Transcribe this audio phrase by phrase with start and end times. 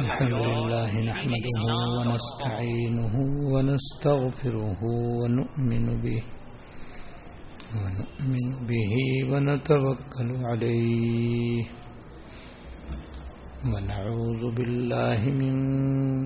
[0.00, 1.66] الحمد لله نحمده
[1.98, 3.14] ونستعينه
[3.52, 4.80] ونستغفره
[5.20, 6.22] ونؤمن به
[7.82, 8.92] ونؤمن به
[9.30, 11.64] ونتوكل عليه
[13.72, 15.54] ونعوذ بالله من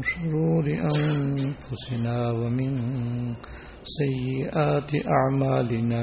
[0.02, 2.72] شرور أنفسنا ومن
[3.98, 6.02] سيئات أعمالنا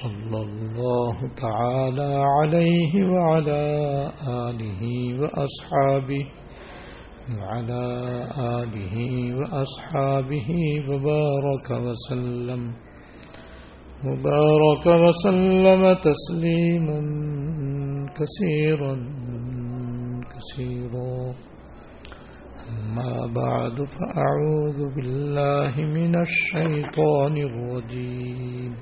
[0.00, 3.62] صلى الله تعالى عليه وعلى
[4.28, 4.82] آله
[5.20, 6.26] وأصحابه
[7.38, 7.84] وعلى
[8.58, 8.96] آله
[9.38, 10.48] وأصحابه
[10.88, 12.72] وبارك وسلم
[14.06, 17.00] وبارك وسلم تسليما
[18.18, 18.94] كثيرا
[20.32, 21.34] كثيرا
[22.72, 28.72] أما بعد فأعوذ بالله من الشيطان الرجيم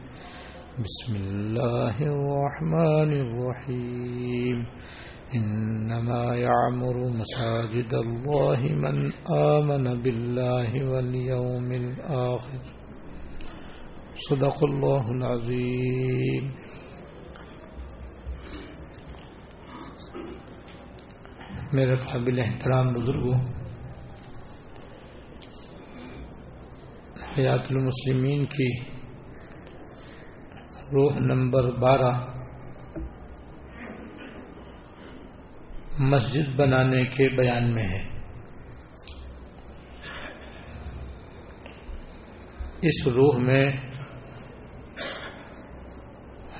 [0.80, 4.66] بسم الله الرحمن الرحيم.
[5.34, 12.62] إنما يعمر مساجد الله من آمن بالله واليوم الآخر.
[14.28, 16.44] صدق الله العظيم.
[21.72, 23.38] میرے قابل احترام بزرگوں،
[27.36, 28.89] حیات المسلمین کی
[30.92, 32.10] روح نمبر بارہ۔
[35.98, 38.10] مسجد بنانے کے بیان میں ہے۔
[42.82, 43.66] اس روح میں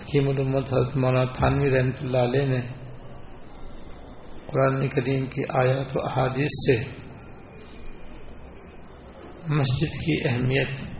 [0.00, 2.60] حکیم الامت حضرت مولانا تھانوی رحمۃ اللہ علیہ نے
[4.47, 6.76] قرآن کریم کی آیات و احادیث سے
[9.48, 10.99] مسجد کی اہمیت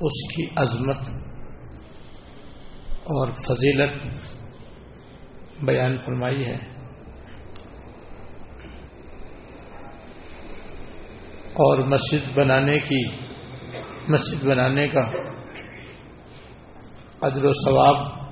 [0.00, 1.08] اس کی عظمت
[2.90, 4.02] اور فضیلت
[5.62, 6.76] بیان فرمائی ہے۔
[11.36, 13.16] اور مسجد بنانے کی،
[14.08, 15.00] مسجد بنانے کا
[17.22, 18.28] اجر و ثواب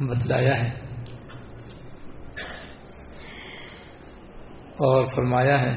[0.00, 0.88] بتلایا ہے۔
[4.62, 5.76] اور فرمایا ہے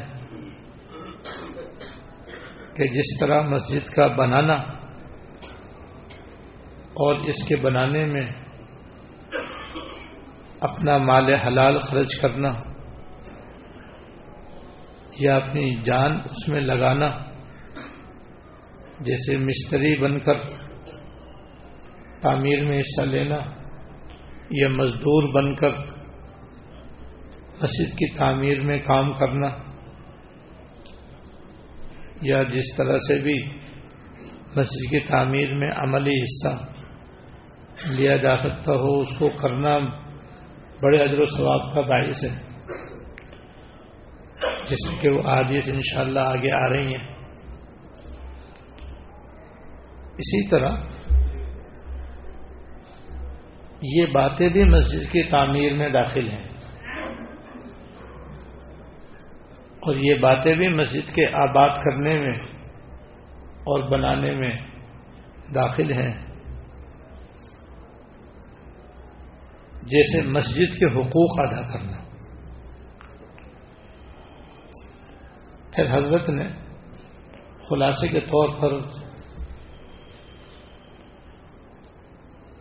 [2.75, 4.80] کہ جس طرح مسجد کا بنانا
[7.01, 8.25] اور اس کے بنانے میں
[10.61, 12.49] اپنا مال حلال خرچ کرنا
[15.19, 17.09] یا اپنی جان اس میں لگانا
[18.99, 20.45] جیسے مستری بن کر
[22.21, 23.39] تعمیر میں حصہ لینا
[24.51, 25.79] یا مزدور بن کر
[27.61, 29.49] مسجد کی تعمیر میں کام کرنا
[32.21, 33.37] یا جس طرح سے بھی
[34.55, 36.53] مسجد کی تعمیر میں عملی حصہ
[37.89, 39.77] لیا جا سکتا ہو، اس کو کرنا
[40.83, 42.51] بڑے اجر و ثواب کا باعث ہے۔
[44.69, 47.15] جس کہ وہ آدیش ان شاء اللہ آگے آ رہی ہیں۔
[50.11, 50.71] اسی طرح
[53.81, 56.47] یہ باتیں بھی مسجد کی تعمیر میں داخل ہیں۔
[59.79, 62.33] اور یہ باتیں بھی مسجد کے آباد کرنے میں
[63.49, 64.57] اور بنانے میں
[65.55, 66.30] داخل ہیں۔
[69.91, 71.97] جیسے مسجد کے حقوق ادا کرنا۔
[75.75, 76.47] پھر حضرت نے
[77.69, 78.81] خلاصے کے طور پر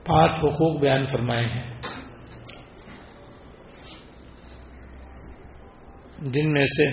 [0.04, 1.70] پانچ حقوق بیان فرمائے ہیں۔
[6.18, 6.90] جن میں سے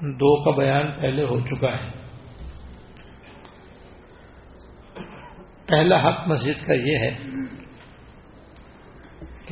[0.00, 2.02] دو کا بیان پہلے ہو چکا ہے۔
[5.66, 7.16] پہلا حق مسجد کا یہ ہے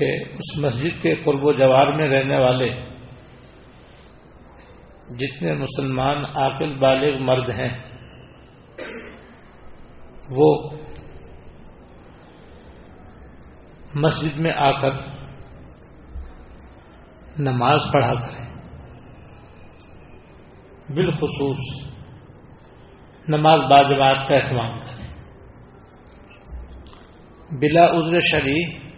[0.01, 2.69] کہ اس مسجد کے قرب و جوار میں رہنے والے
[5.19, 7.79] جتنے مسلمان عاقل بالغ مرد ہیں،
[10.37, 10.71] وہ
[13.95, 14.91] مسجد میں آ کر
[17.39, 18.51] نماز پڑھا کریں۔
[20.95, 21.91] بالخصوص
[23.29, 25.09] نماز باجماعت کا اہتمام کریں۔
[27.51, 28.90] بلا عذر شری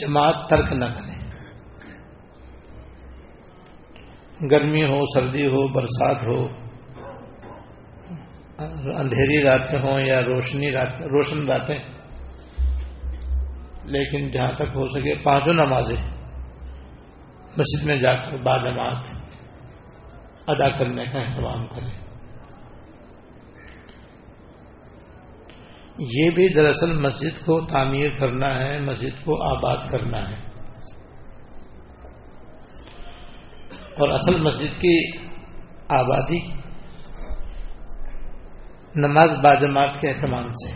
[0.00, 1.18] جماعت ترک نہ کریں
[4.50, 6.40] گرمی ہو، سردی ہو، برسات ہو،
[8.96, 11.78] اندھیری راتیں ہوں یا روشنی رات، روشن راتیں،
[13.84, 15.96] لیکن جہاں تک ہو سکے پانچوں نمازیں،
[17.58, 19.06] مسجد میں جا کر با جماعت
[20.46, 21.99] ادا کرنے کا اہتمام کریں۔
[26.00, 30.36] یہ بھی دراصل مسجد کو تعمیر کرنا ہے، مسجد کو آباد کرنا ہے۔
[33.74, 35.18] اور اصل مسجد کی
[35.88, 36.60] آبادی
[38.96, 40.74] نماز باجماعت کے اہتمام سے۔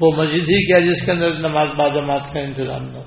[0.00, 3.04] وہ مسجد ہی کیا جس کے اندر نماز باجماعت کا انتظام نہ ہو۔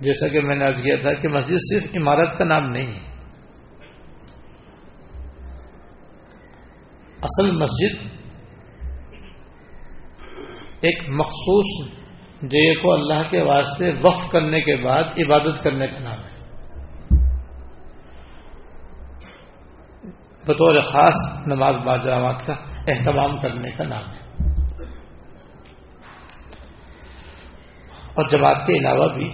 [0.00, 3.11] جیسا کہ میں نے آج کیا تھا کہ مسجد صرف عمارت کا نام نہیں ہے۔
[7.22, 8.06] اصل مسجد
[10.80, 11.88] ایک مخصوص
[12.42, 16.32] جگہ کو اللہ کے واسطے وقف کرنے کے بعد عبادت کرنے کا نام ہے۔
[20.46, 22.52] بطور خاص نماز باجامات کا
[22.88, 24.22] اہتمام کرنے کا نام ہے۔
[28.08, 29.32] اور جماعت کے علاوہ بھی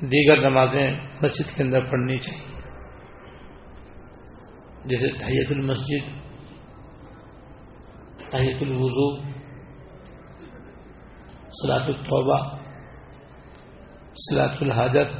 [0.00, 0.90] دیگر نمازیں
[1.22, 2.49] مسجد کے اندر پڑھنی چاہیے۔
[4.84, 6.04] جیسے تحیت المسجد،
[8.30, 9.08] تحیت الوضو
[11.50, 12.38] سلاط الطبہ
[14.16, 15.12] سلاط الحاجت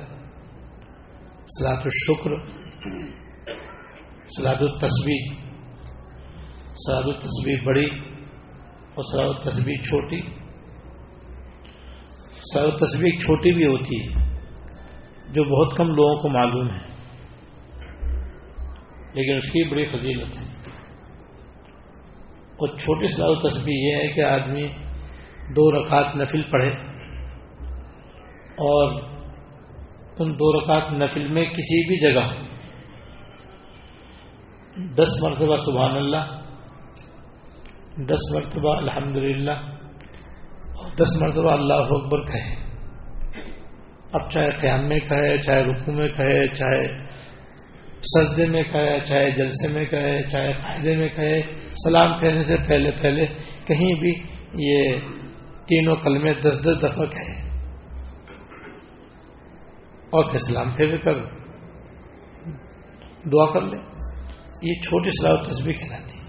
[1.47, 2.37] سلاط الشکر
[4.37, 5.33] سلاد التصویر
[6.77, 7.87] سلاد التصویر بڑی
[8.95, 10.21] اور سلاد التصویر چھوٹی۔
[12.53, 14.29] سلاد التصویر چھوٹی بھی ہوتی ہے،
[15.33, 16.90] جو بہت کم لوگوں کو معلوم ہے۔
[19.13, 20.45] لیکن اس کی بڑی فضیلت ہے۔
[22.51, 24.69] اور چھوٹی سلاد التصویر یہ ہے کہ آدمی
[25.57, 26.69] دو رکعت نفل پڑھے
[28.51, 29.03] اور
[30.19, 32.51] ان دو رکعت نفل میں کسی بھی جگہ
[34.95, 36.41] دس مرتبہ سبحان اللہ،
[37.97, 39.53] دس مرتبہ الحمد للہ
[40.67, 42.55] اور دس مرتبہ اللہ اکبر کہے۔
[44.13, 47.10] اب چاہے قیام میں کہے، چاہے رکو میں کہے، چاہے
[48.03, 51.43] سجدے میں کہے چاہے جلسے میں کہے چاہے قاعدے میں کہے
[51.85, 53.27] سلام پھیرنے سے پہلے پہلے
[53.67, 54.13] کہیں بھی
[54.55, 54.93] یہ
[55.67, 57.51] تینوں کلمے دس دس دفعہ کہے
[60.11, 61.15] اور پھر سلام پھیر کر
[63.25, 63.77] دعا کر لے۔
[64.63, 66.25] یہ چھوٹی سلاح تصویر کہلاتی ہے۔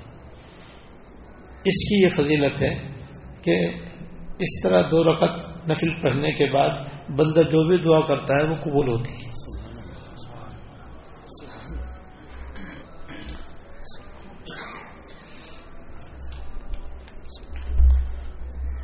[1.65, 2.91] اس کی یہ فضیلت ہے
[3.41, 3.65] کہ
[4.39, 5.39] اس طرح دو رقط
[5.69, 6.69] نفل پڑھنے کے بعد
[7.09, 9.31] بندہ جو بھی دعا کرتا ہے وہ قبول ہوتی ہے۔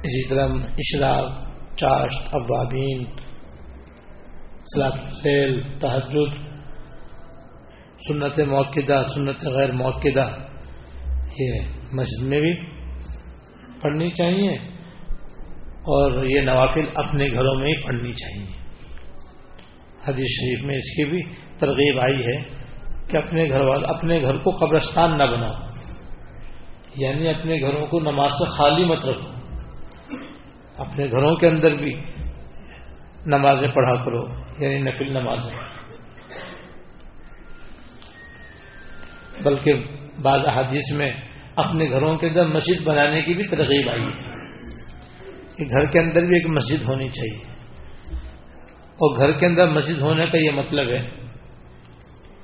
[0.08, 0.46] اسی طرح
[0.78, 3.06] اشراق، چاشت، ابابین
[4.76, 4.94] سلاط
[5.82, 6.48] تحجد
[8.08, 10.08] سنت موقع سنت غیر موقع
[11.40, 11.60] یہ
[11.94, 12.54] مسجد میں بھی
[13.82, 14.56] پڑھنی چاہیے
[15.64, 18.48] اور یہ نوافل اپنے گھروں میں ہی پڑھنی چاہیے۔
[20.08, 21.22] حدیث شریف میں اس کی بھی
[21.60, 22.38] ترغیب آئی ہے
[23.12, 25.54] کہ اپنے گھر والے اپنے گھر کو قبرستان نہ بناؤ۔
[26.96, 29.37] یعنی اپنے گھروں کو نماز سے خالی مت رکھو۔
[30.78, 31.94] اپنے گھروں کے اندر بھی
[33.26, 34.26] نمازیں پڑھا کرو
[34.60, 35.78] یعنی نفل نمازیں۔
[39.44, 39.74] بلکہ
[40.22, 41.12] بعض احادیث میں
[41.56, 44.38] اپنے گھروں کے اندر مسجد بنانے کی بھی ترغیب آئی ہے۔
[45.58, 47.58] کہ گھر کے اندر بھی ایک مسجد ہونی چاہیے۔
[48.84, 51.10] اور گھر کے اندر مسجد ہونے کا یہ مطلب ہے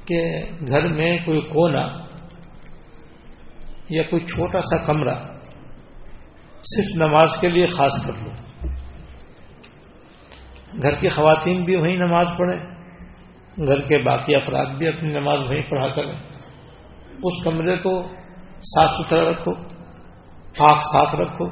[0.06, 0.20] کہ
[0.68, 1.88] گھر میں کوئی کونا
[3.90, 5.33] یا کوئی چھوٹا سا کمرہ
[6.64, 8.32] صرف نماز کے لیے خاص کر لو۔
[10.84, 12.60] گھر کی خواتین بھی وہیں نماز پڑھیں،
[13.68, 16.16] گھر کے باقی افراد بھی اپنی نماز وہیں پڑھا کریں۔
[17.24, 18.02] اس کمرے کو
[18.58, 19.54] صاف ستھرا رکھو،
[20.58, 21.46] پاک صاف رکھو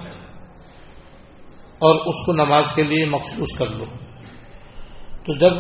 [1.56, 3.84] اور اس کو نماز کے لیے مخصوص کر لو۔
[5.25, 5.53] تو جب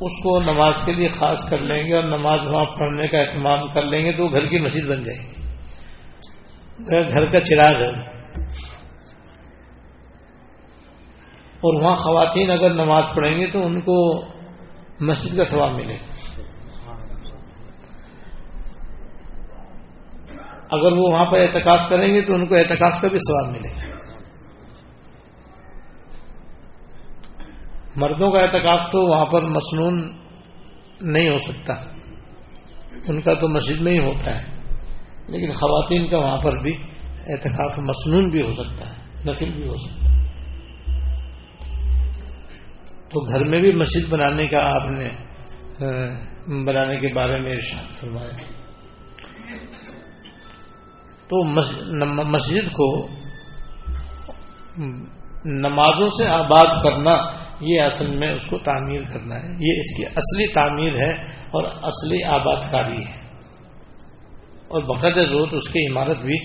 [0.00, 3.68] اس کو نماز کے لیے خاص کر لیں گے اور نماز وہاں پڑھنے کا اہتمام
[3.68, 5.44] کر لیں گے تو گھر کی مسجد بن جائے گی۔
[6.90, 8.12] گھر کا چراغ ہے۔
[11.62, 14.26] اور وہاں خواتین اگر نماز پڑھیں گے تو ان کو
[15.00, 15.96] مسجد کا ثواب ملے
[20.70, 23.70] اگر وہ وہاں پر احتکاف کریں گے تو ان کو احتکاف کا بھی سواب ملے
[23.70, 23.92] گا۔
[27.96, 30.12] مردوں کا احتکاف تو وہاں پر مصنون
[31.00, 31.74] نہیں ہو سکتا۔
[33.08, 34.46] ان کا تو مسجد میں ہی ہوتا ہے۔
[35.28, 36.76] لیکن خواتین کا وہاں پر بھی
[37.26, 38.94] اعتکاف مصنون بھی ہو سکتا ہے
[39.26, 40.21] نفل بھی ہو سکتا ہے۔
[43.12, 45.10] تو گھر میں بھی مسجد بنانے کا آپ نے
[46.66, 48.28] بنانے کے بارے میں ارشاد فرمایا۔
[51.28, 51.44] تو
[52.24, 53.08] مسجد کو
[55.44, 57.16] نمازوں سے آباد کرنا،
[57.60, 61.10] یہ اصل میں اس کو تعمیر کرنا ہے۔ یہ اس کی اصلی تعمیر ہے
[61.50, 63.28] اور اصلی آباد کاری ہے۔
[64.68, 66.38] اور بقد ضرورت اس کی عمارت بھی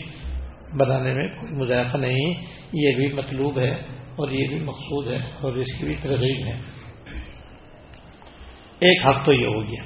[0.79, 2.41] بنانے میں کوئی مذائقہ نہیں،
[2.73, 6.59] یہ بھی مطلوب ہے۔ اور یہ بھی مقصود ہے اور اس کی بھی ترغیب ہے۔
[8.79, 9.83] ایک حق تو یہ ہو گیا۔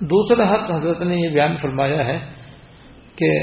[0.00, 2.18] دوسرا حق حضرت نے یہ بیان فرمایا ہے
[3.16, 3.38] کہ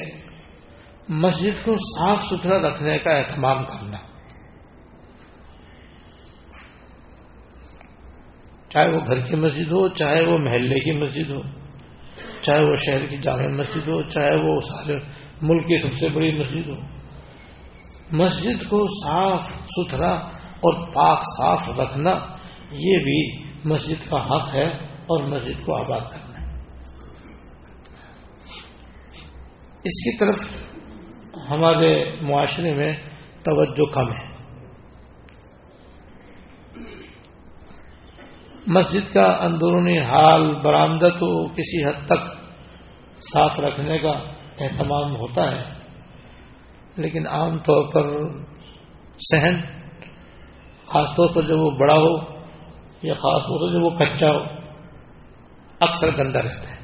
[1.09, 3.97] مسجد کو صاف ستھرا رکھنے کا اہتمام کرنا۔
[8.69, 11.41] چاہے وہ گھر کی مسجد ہو، چاہے وہ محلے کی مسجد ہو،
[12.41, 14.99] چاہے وہ شہر کی جامع مسجد ہو، چاہے وہ سارے
[15.41, 16.90] ملک کی سب سے بڑی مسجد ہو۔
[18.11, 22.11] مسجد کو صاف ستھرا اور پاک صاف رکھنا،
[22.71, 26.31] یہ بھی مسجد کا حق ہے اور مسجد کو آباد کرنا
[29.83, 30.37] اس کی طرف
[31.51, 32.93] ہمارے معاشرے میں
[33.43, 34.31] توجہ کم ہے۔
[38.67, 42.27] مسجد کا اندرونی حال برآمدہ تو کسی حد تک
[43.19, 44.19] صاف رکھنے کا
[44.59, 45.80] اہتمام ہوتا ہے۔
[46.95, 48.29] لیکن عام طور پر
[49.19, 49.55] صحن
[50.85, 52.41] خاص طور پر جب وہ بڑا ہو
[53.01, 54.39] یا خاص طور پر جب وہ کچا ہو،
[55.79, 56.75] اکثر گندا رہتا ہے۔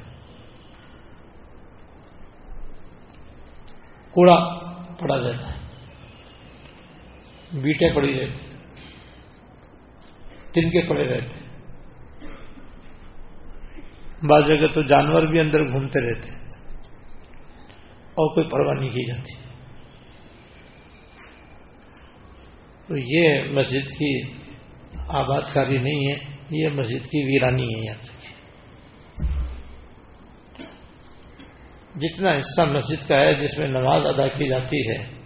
[4.10, 4.58] کوڑا
[4.98, 5.58] پڑا رہتا ہے
[7.60, 8.48] بیٹیں پڑی رہتی
[10.52, 11.48] تنکے پڑے رہتے ہیں۔
[14.22, 16.46] بعض جگہ تو جانور بھی اندر گھومتے رہتے ہیں
[18.04, 19.47] اور کوئی پرواہ نہیں کی جاتی۔
[22.88, 24.32] تو یہ مسجد کی
[25.08, 28.18] آباد کاری نہیں ہے، یہ مسجد کی ویرانی ہے یہاں تک۔
[31.96, 35.18] جتنا حصہ مسجد کا ہے، جس میں نماز ادا کی جاتی ہے،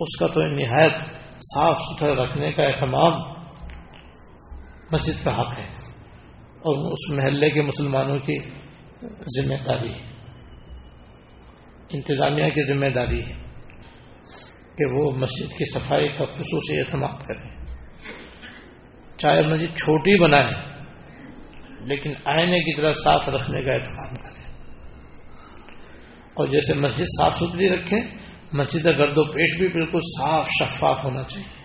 [0.00, 0.92] اس کا تو نہایت
[1.38, 3.12] صاف ستھرا رکھنے کا اہتمام
[4.92, 5.68] مسجد کا حق ہے۔
[6.64, 8.38] اور اس محلے کے مسلمانوں کی
[9.10, 10.10] ذمہ داری ہے۔
[11.90, 13.43] انتظامیہ کی ذمہ داری ہے۔
[14.78, 17.48] کہ وہ مسجد کی صفائی کا خصوصی اہتمام کریں
[19.16, 20.52] چاہے مسجد چھوٹی بنائے،
[21.80, 24.44] لیکن آئینے کی طرح صاف رکھنے کا اہتمام کریں
[26.34, 28.00] اور جیسے مسجد صاف ستھری رکھیں
[28.52, 31.64] مسجد گرد و پیش بھی بالکل صاف شفاف ہونا چاہیے۔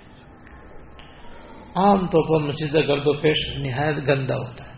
[1.75, 4.71] عام طور پر مسجد گرد و پیش نہایت گندا ہوتا ہے۔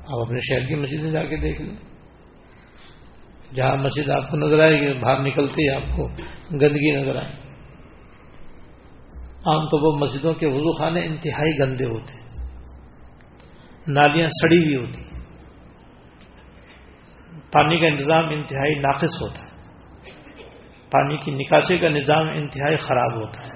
[0.00, 1.93] آپ اپنے شہر کی مسجد میں جا کے دیکھ لیں۔
[3.54, 6.06] جہاں مسجد آپ کو نظر آئے گی، باہر نکلتے ہی آپ کو
[6.52, 7.32] گندگی نظر آئے۔
[9.46, 12.24] عام طور پر مسجدوں کے وضو خانے انتہائی گندے ہوتے۔
[13.88, 15.02] نالیاں سڑی ہوئی ہوتی۔
[17.52, 19.54] پانی کا انتظام انتہائی ناقص ہوتا۔ ہے
[20.90, 23.54] پانی کی نکاسی کا نظام انتہائی خراب ہوتا۔ ہے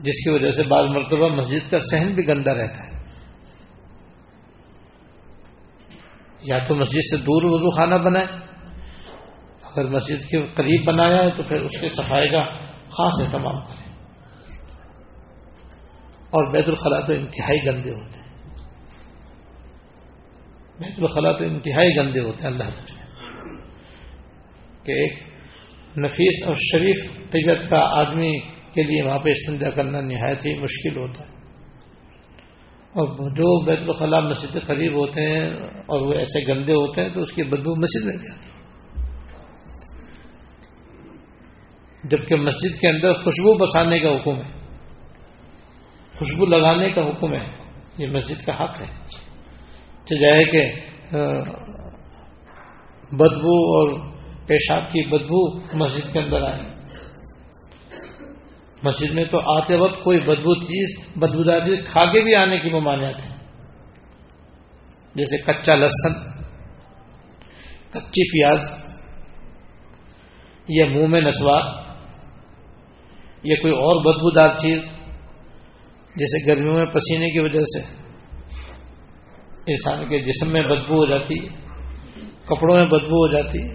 [0.00, 2.85] جس کی وجہ سے بعض مرتبہ مسجد کا سہن بھی گندا رہتا۔ ہے
[6.48, 8.26] یا تو مسجد سے دور وضو خانہ بنائے۔
[9.62, 12.42] اگر مسجد کے قریب بنایا ہے تو پھر اس کے صفائی کا
[12.88, 13.84] خاص اہتمام کریں
[16.30, 18.26] اور بیت الخلاء تو انتہائی گندے ہوتے ہیں۔
[20.78, 22.68] بیت الخلاء تو انتہائی گندے ہوتے ہیں، اللہ
[24.84, 25.22] کہ ایک
[25.98, 28.32] نفیس اور شریف طبیعت کا آدمی
[28.72, 31.35] کے لیے وہاں پہ استنجا کرنا نہایت ہی مشکل ہوتا ہے۔
[32.96, 35.50] اور جو بیت الخلاء مسجد کے قریب ہوتے ہیں
[35.86, 38.56] اور وہ ایسے گندے ہوتے ہیں تو اس کی بدبو مسجد میں بھی آتی
[42.08, 44.66] جبکہ مسجد کے اندر خوشبو بسانے کا حکم ہے۔
[46.18, 47.66] خوشبو لگانے کا حکم ہے۔
[47.98, 48.96] یہ مسجد کا حق ہے۔
[50.20, 50.74] جائے کہ
[53.12, 54.10] بدبو اور
[54.46, 56.75] پیشاب کی بدبو مسجد کے اندر آئے۔
[58.82, 62.70] مسجد میں تو آتے وقت کوئی بدبو چیز بدبودار چیز کھا کے بھی آنے کی
[62.70, 63.36] ممانعت ہے
[65.14, 66.12] جیسے کچا لہسن،
[67.90, 68.60] کچی پیاز،
[70.68, 71.60] یا منہ میں نسوا
[73.42, 74.78] یا کوئی اور بدبودار چیز،
[76.16, 77.80] جیسے گرمیوں میں پسینے کی وجہ سے۔
[79.66, 81.48] انسان کے جسم میں بدبو ہو جاتی ہے
[82.44, 83.74] کپڑوں میں بدبو ہو جاتی ہے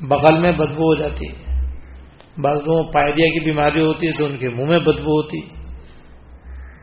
[0.00, 1.47] بغل میں بدبو ہو جاتی۔ ہے
[2.38, 5.38] بعض لوگوں پائریا کی بیماری ہوتی ہے تو ان کے منہ میں بدبو ہوتی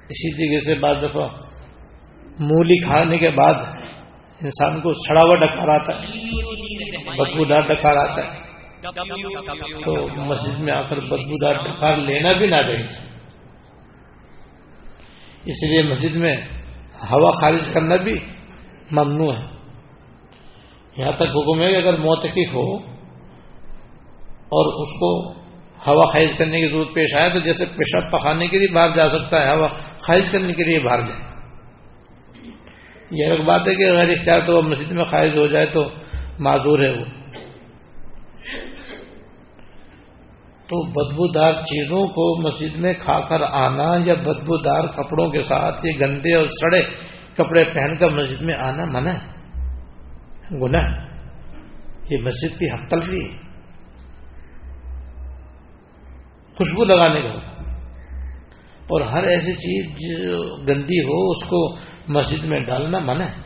[0.10, 1.28] اسی طریقے سے بعض دفعہ
[2.40, 3.54] مولی کھانے کے بعد
[4.42, 6.06] انسان کو سڑا ہوا ڈکار آتا ہے
[7.18, 8.56] بدبودار ڈکار آتا ہے
[9.86, 9.96] تو
[10.26, 12.84] مسجد میں آ کر بدبودار ڈکار لینا بھی نہ دیں
[15.46, 16.36] اس لیے مسجد میں
[17.12, 18.14] ہوا خارج کرنا بھی
[18.92, 19.56] ممنوع ہے۔
[20.98, 22.76] یہاں تک حکم ہے کہ اگر موتقف ہو
[24.58, 25.10] اور اس کو
[25.88, 29.10] ہوا خارج کرنے کی ضرورت پیش آئے تو جیسے پیشاب پخانے کے لیے باہر جا
[29.10, 29.68] سکتا ہے، ہوا
[30.08, 31.36] خارج کرنے کے لیے باہر جائے۔
[33.12, 35.90] یہ ایک بات ہے کہ اگر اختیار تو مسجد میں خارج ہو جائے تو
[36.40, 37.06] معذور ہے وہ۔
[40.70, 45.92] تو بدبودار چیزوں کو مسجد میں کھا کر آنا یا بدبودار کپڑوں کے ساتھ یہ
[46.02, 46.82] گندے اور سڑے
[47.38, 49.36] کپڑے پہن کر مسجد میں آنا منع ہے،
[50.62, 51.06] گناہ
[52.12, 53.45] یہ مسجد کی حق تلفی ہے۔
[56.58, 57.38] خوشبو لگانے کا۔
[58.88, 61.76] اور ہر ایسی چیز جو گندی ہو، اس کو
[62.10, 63.46] مسجد میں ڈالنا منع ہے۔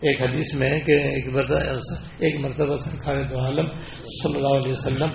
[0.00, 1.56] ایک حدیث میں ہے کہ ایک مرتبہ
[2.18, 3.66] ایک مرتبہ سرکار دو عالم
[4.22, 5.08] صلی اللہ علیہ وسلم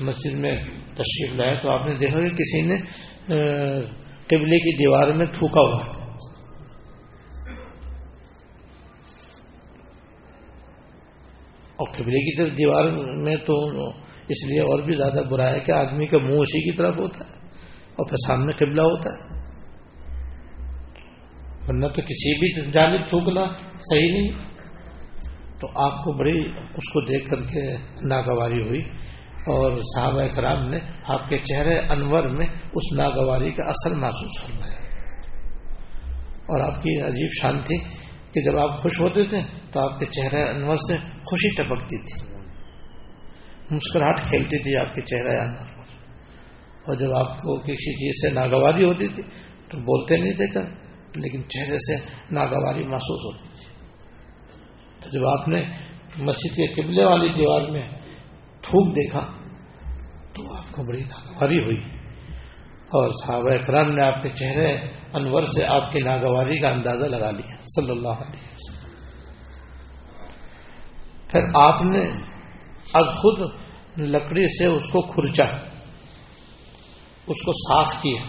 [0.00, 0.56] مسجد میں
[0.94, 2.76] تشریف لائے تو آپ نے دیکھا کہ کسی نے
[4.26, 6.04] قبلے کی دیوار میں تھوکا ہوا۔
[11.76, 12.84] اور قبلے کی طرف دیوار
[13.16, 13.90] میں تو
[14.28, 17.24] اس لیے اور بھی زیادہ برا ہے کہ آدمی کا منہ اسی کی طرف ہوتا
[17.24, 17.32] ہے
[17.72, 19.34] اور پھر سامنے قبلہ ہوتا ہے۔
[21.68, 24.54] ورنہ تو کسی بھی جانب تھوکنا صحیح نہیں۔
[25.60, 27.76] تو آپ کو بڑی اس کو دیکھ کر کے
[28.08, 28.80] ناگواری ہوئی
[29.46, 30.78] اور صحابہ کرام نے
[31.08, 34.84] آپ کے چہرے انور میں اس ناگواری کا اثر محسوس فرمایا۔
[36.30, 37.78] اور آپ کی عجیب شان تھی
[38.32, 39.40] کہ جب آپ خوش ہوتے تھے
[39.72, 42.33] تو آپ کے چہرے انور سے خوشی ٹپکتی تھی۔
[43.70, 45.84] مسکراہٹ کھیلتی تھی آپ کے چہرے انور پر
[46.86, 49.22] اور جب آپ کو کسی چیز سے ناگواری ہوتی تھی
[49.70, 50.62] تو بولتے نہیں تھے کر
[51.16, 51.96] لیکن چہرے سے
[52.34, 53.74] ناگواری محسوس ہوتی تھی۔
[55.02, 55.62] تو جب آپ نے
[56.16, 57.88] مسجد کے قبلے والی دیوار میں
[58.62, 59.20] تھوک دیکھا
[60.34, 61.80] تو آپ کو بڑی ناگواری ہوئی۔
[62.84, 64.72] اور صحابہ اکرام نے آپ کے چہرے
[65.14, 68.90] انور سے آپ کی ناگواری کا اندازہ لگا لیا، صلی اللہ علیہ وسلم۔
[71.30, 72.33] پھر آپ نے
[72.92, 73.50] اب خود
[73.98, 75.44] لکڑی سے اس کو کھرچا
[77.26, 78.22] اس کو صاف کیا۔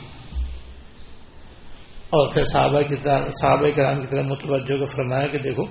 [2.06, 5.64] اور پھر صحابہ کی طرح، صحابہ کرام کی طرح متوجہ کو فرمایا کہ دیکھو،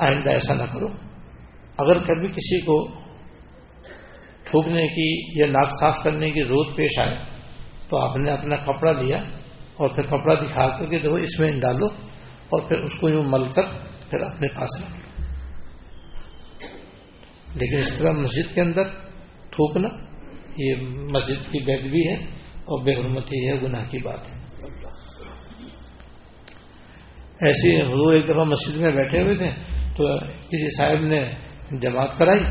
[0.00, 0.86] آئندہ ایسا نہ کرو۔
[1.78, 2.88] اگر کبھی کسی کو
[4.44, 7.18] تھوکنے کی یا ناک صاف کرنے کی ضرورت پیش آئے،
[7.88, 9.18] تو آپ نے اپنا کپڑا لیا
[9.76, 11.86] اور پھر کپڑا دکھا کر کے دیکھو، اس میں ڈالو
[12.48, 13.62] اور پھر اس کو یوں مل کر
[14.10, 14.97] پھر اپنے پاس رکھ
[17.54, 18.84] لیکن اس طرح مسجد کے اندر
[19.50, 19.88] تھوکنا،
[20.56, 20.74] یہ
[21.14, 24.38] مسجد کی بیگ بھی ہے اور بے حرمتی ہے، گناہ کی بات ہے۔
[27.40, 29.48] ایسی حضور ایک دفعہ مسجد میں بیٹھے ہوئے تھے،
[29.96, 31.30] تو کسی صاحب نے
[31.78, 32.44] جماعت کرائی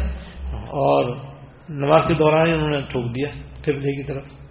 [0.54, 1.16] اور
[1.70, 3.30] نماز کے دوران ہی انہوں نے تھوک دیا
[3.62, 4.48] قبلے کی طرف۔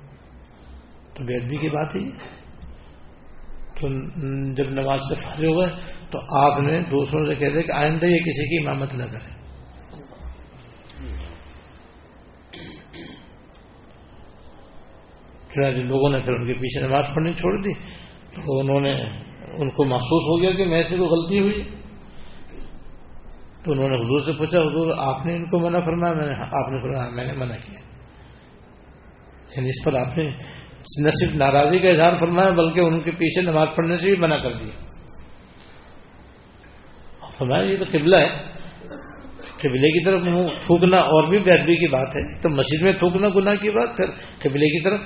[1.14, 2.36] تو بے ادبی کی بات ہے
[3.80, 3.88] تو
[4.54, 5.70] جب نماز سے فارغ ہو گئے
[6.10, 9.35] تو آپ نے دوسروں سے کہتے کہ آئندہ یہ کسی کی امامت نہ کرے
[15.56, 17.72] چنانچہ لوگوں نے پھر ان کے پیچھے نماز پڑھنی چھوڑ دی،
[18.34, 19.02] تو انہوں نے
[19.58, 21.64] ان کو محسوس ہو گیا کہ میں سے کوئی غلطی ہوئی۔
[23.64, 26.32] تو انہوں نے حضور سے پوچھا، حضور، آپ نے ان کو منع فرمایا؟ میں نے
[26.42, 27.80] آپ نے فرمایا، میں نے منع کیا۔
[29.56, 30.24] یعنی اس پر آپ نے
[31.04, 34.36] نہ صرف ناراضی کا اظہار فرمایا، بلکہ ان کے پیچھے نماز پڑھنے سے بھی منع
[34.36, 34.86] کر دیا۔
[37.38, 38.56] فرمایا، یہ تو قبلہ ہے۔
[39.58, 43.28] قبلے کی طرف منہ تھوکنا اور بھی بہتری کی بات ہے۔ تو مسجد میں تھوکنا،
[43.34, 44.10] گناہ کی بات، پھر
[44.42, 45.00] قبلے کی طرف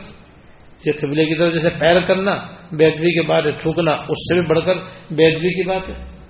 [0.86, 2.34] یہ قبلے کی طرف جیسے پیر کرنا
[2.72, 4.74] بےدبی کے بعد تھوکنا اس سے بھی بڑھ کر
[5.10, 6.20] بےدبی کی بات ہے۔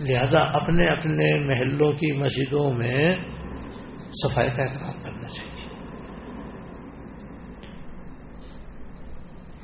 [0.00, 3.16] لہذا اپنے اپنے محلوں کی مسجدوں میں
[4.22, 5.58] صفائی کا احترام کرنا چاہیے۔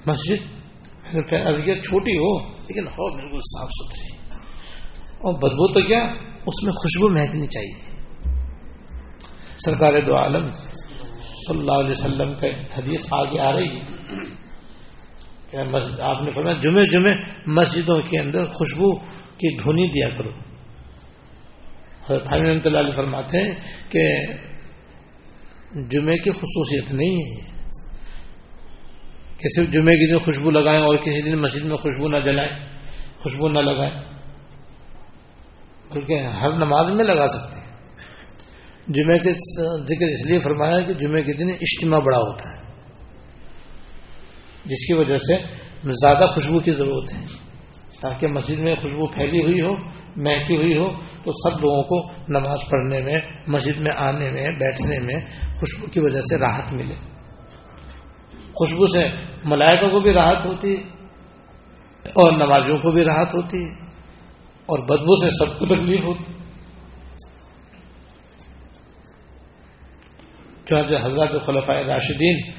[0.07, 4.37] مسجد چھوٹی ہو، لیکن ہو بالکل صاف ستھری۔
[5.13, 5.99] اور بدبو تو کیا؟
[6.47, 7.95] اس میں خوشبو مہکنی چاہیے۔
[9.67, 10.49] سرکار دو عالم
[11.49, 13.83] صلی اللہ علیہ وسلم کا حدیث آگے آ رہی ہے۔
[16.03, 17.15] آپ نے فرمایا، جمعے جمعے
[17.47, 18.99] مسجدوں کے اندر خوشبو
[19.39, 20.31] کی دھونی دیا کرو۔
[22.05, 23.55] حضرت رحمۃ اللہ علیہ فرماتے ہیں
[23.89, 24.27] کہ
[25.89, 27.55] جمعے کی خصوصیت نہیں ہے۔
[29.39, 32.67] کہ صرف جمعے کے دن خوشبو لگائیں اور کسی دن مسجد میں خوشبو نہ جلائیں،
[33.19, 34.01] خوشبو نہ لگائیں،
[35.95, 37.64] بلکہ ہر نماز میں لگا سکتے ہیں۔
[38.89, 39.33] جمعے کے
[39.83, 42.65] ذکر اس لیے فرمایا کہ جمعے کے دن اجتماع بڑا ہوتا ہے۔
[44.65, 45.37] جس کی وجہ سے
[45.83, 47.21] زیادہ خوشبو کی ضرورت ہے۔
[48.03, 49.75] تاکہ مسجد میں خوشبو پھیلی ہوئی ہو،
[50.17, 54.99] مہکی ہوئی ہو، تو سب لوگوں کو نماز پڑھنے میں، مسجد میں آنے میں، بیٹھنے
[54.99, 55.21] میں
[55.61, 56.95] خوشبو کی وجہ سے راحت ملے۔
[58.55, 59.09] خوشبو سے
[59.45, 60.75] ملائکوں کو بھی راحت ہوتی،
[62.05, 63.63] اور نمازیوں کو بھی راحت ہوتی،
[64.67, 66.34] اور بدبو سے سب کو تکلیف ہوتی۔
[70.67, 72.53] چونکہ حضرت خلفۂ راشدین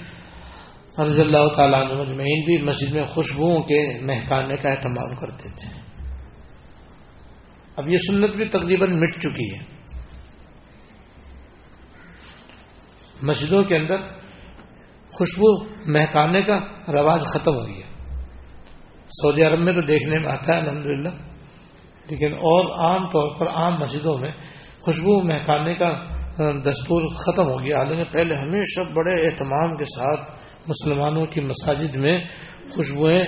[1.03, 5.81] رضی اللہ تعالیٰ مجمعین بھی مسجد میں خوشبوؤں کے مہکانے کا اہتمام کرتے تھے۔
[7.77, 9.75] اب یہ سنت بھی تقریباً مٹ چکی ہے۔
[13.23, 13.97] مسجدوں کے اندر
[15.11, 17.85] خوشبو مہکانے کا رواج ختم ہو گیا۔
[19.07, 20.85] سعودی عرب میں تو دیکھنے میں آتا ہے الحمد
[22.09, 24.31] لیکن اور عام طور پر عام مسجدوں میں
[24.85, 30.31] خوشبو مہکانے کا دستور ختم ہو گیا۔ حالانکہ پہلے ہمیشہ بڑے اہتمام کے ساتھ
[30.69, 32.23] مسلمانوں کی مساجد میں
[32.71, 33.25] خوشبوئیں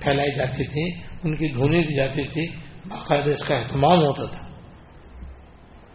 [0.00, 2.46] پھیلائی جاتی تھیں، ان کی دھونی دی جاتی تھی۔
[2.90, 4.48] باقاعدہ اس کا اہتمام ہوتا تھا۔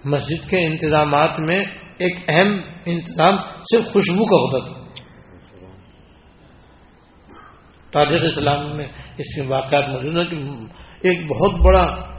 [0.06, 1.60] مسجد کے انتظامات میں
[2.00, 3.38] ایک اہم انتظام
[3.72, 4.84] صرف خوشبو کا ہوتا تھا۔
[7.92, 10.38] تاریخ اسلام میں اس کے واقعات موجود ہیں کہ
[11.08, 12.14] ایک بہت بڑا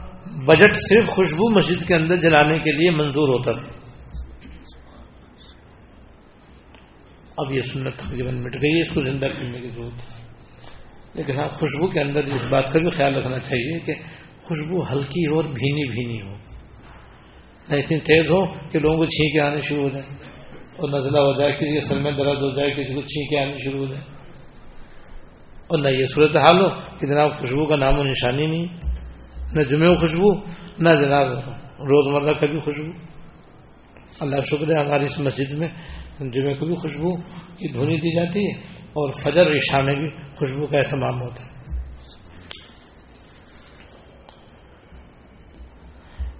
[0.47, 3.84] بجٹ صرف خوشبو مسجد کے اندر جلانے کے لیے منظور ہوتا تھا۔
[7.37, 10.25] اب یہ سنت تقریباً مٹ گئی ہے، اس کو زندہ کرنے کی ضرورت ہے۔
[11.13, 13.93] لیکن ہاں خوشبو کے اندر اس بات کا بھی خیال رکھنا چاہیے کہ
[14.41, 16.35] خوشبو ہلکی ہو اور بھینی بھینی ہو۔
[17.69, 20.19] نہ اتنی تیز ہو کہ لوگوں کو چھینکے آنے شروع ہو جائیں
[20.59, 23.57] اور نزلہ ہو جائے، کسی کے سر میں درد ہو جائے، کسی کو چھینکے آنے
[23.63, 24.01] شروع ہو جائے
[25.67, 28.67] اور نہ یہ صورت حال ہو کہ جناب خوشبو کا نام و نشانی نہیں،
[29.55, 30.33] نہ جمعہ خوشبو،
[30.79, 31.27] نہ جناب
[31.79, 32.91] روزمرہ کا بھی خوشبو۔
[34.19, 35.67] اللہ شکر ہے، ہماری اس مسجد میں
[36.19, 37.15] جمعے کو بھی خوشبو
[37.55, 38.51] کی دھونی دی جاتی ہے
[38.81, 41.55] اور فجر عشاء میں بھی خوشبو کا اہتمام ہوتا ہے۔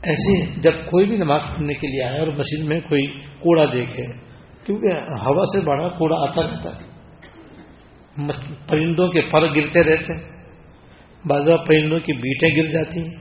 [0.04, 4.04] ایسے جب کوئی بھی نماز پڑھنے کے لیے آئے اور مسجد میں کوئی کوڑا دیکھے،
[4.64, 4.88] کیونکہ
[5.26, 6.96] ہوا سے بڑا کوڑا آتا رہتا ہے۔
[8.68, 10.36] پرندوں کے پر گرتے رہتے ہیں۔
[11.26, 13.16] بعض پرندوں کی بیٹیں گر جاتی ہیں۔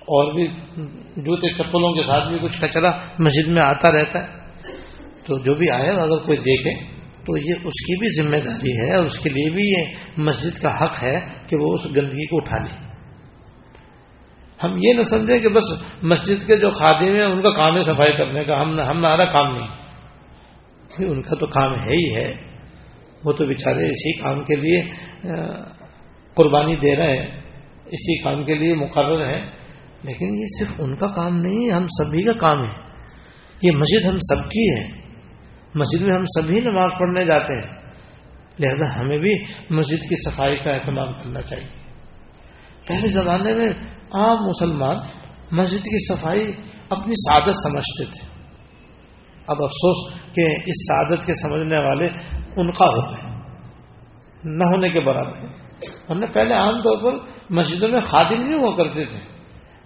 [0.00, 0.46] اور بھی
[1.16, 2.88] جوتے چپلوں کے ساتھ بھی کچھ کچرا
[3.18, 4.45] مسجد میں آتا رہتا ہے۔
[5.26, 8.96] تو جو بھی آئے اگر کوئی دیکھے، تو یہ اس کی بھی ذمہ داری ہے
[8.96, 9.82] اور اس کے لیے بھی یہ
[10.16, 11.16] مسجد کا حق ہے
[11.48, 12.86] کہ وہ اس گندگی کو اٹھا لے۔
[14.64, 17.80] ہم یہ نہ سمجھیں کہ بس مسجد کے جو خادم ہیں، ان کا کام ہے
[17.80, 19.86] صفائی کرنے کا، ہم ہمارا کام نہیں۔
[20.98, 22.46] ان کا تو کام ہے ہی ہے۔
[23.24, 24.82] وہ تو بیچارے اسی کام کے لیے
[26.34, 27.40] قربانی دے رہے ہیں۔
[27.86, 29.40] اسی کام کے لیے مقرر ہے
[30.02, 32.82] لیکن یہ صرف ان کا کام نہیں ہے ہم سبھی کا کام ہے۔
[33.62, 35.05] یہ مسجد ہم سب کی ہے۔
[35.76, 37.86] مسجد میں ہم سبھی نماز پڑھنے جاتے ہیں۔
[38.58, 39.34] لہذا ہمیں بھی
[39.70, 41.68] مسجد کی صفائی کا اہتمام کرنا چاہیے۔
[42.88, 43.68] پہلے زمانے میں
[44.12, 44.96] عام مسلمان
[45.52, 46.52] مسجد کی صفائی
[46.90, 48.44] اپنی سعادت سمجھتے تھے۔
[49.46, 52.06] اب افسوس کہ اس سعادت کے سمجھنے والے
[52.56, 53.36] ان کا ہوتے ہیں۔
[54.44, 55.46] نہ ہونے کے برابر۔
[56.08, 57.18] ورنہ پہلے عام طور پر
[57.50, 59.18] مسجدوں میں خادم نہیں ہوا کرتے تھے۔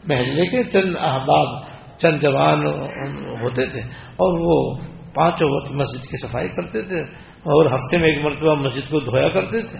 [0.08, 1.62] محلے کے چند احباب،
[1.98, 2.66] چند جوان
[3.12, 8.24] ہوتے تھے اور وہ پانچوں وقت مسجد کی صفائی کرتے تھے اور ہفتے میں ایک
[8.24, 9.78] مرتبہ مسجد کو دھویا کرتے تھے